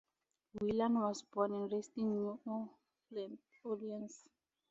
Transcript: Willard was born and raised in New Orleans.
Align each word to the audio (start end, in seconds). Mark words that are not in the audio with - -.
Willard 0.59 0.93
was 0.93 1.21
born 1.21 1.53
and 1.53 1.71
raised 1.71 1.95
in 1.95 2.09
New 2.09 2.39
Orleans. 3.63 4.23